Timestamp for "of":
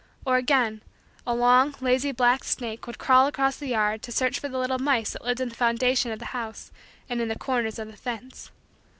6.11-6.17, 7.77-7.85